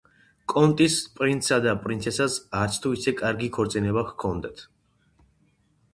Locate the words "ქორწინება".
3.59-4.07